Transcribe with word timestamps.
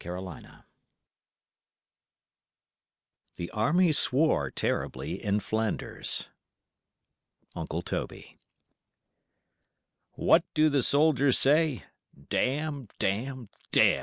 GROUSING 0.03 0.47
"The 3.35 3.51
army 3.51 3.91
swore 3.91 4.49
terribly 4.49 5.23
in 5.23 5.39
Flanders." 5.39 6.27
UNCLE 7.55 7.83
TOBY. 7.83 8.39
What 10.13 10.43
do 10.55 10.69
the 10.69 10.81
soldiers 10.81 11.37
say? 11.37 11.83
"Dam! 12.29 12.87
Dam! 12.97 13.49
Dam! 13.71 13.99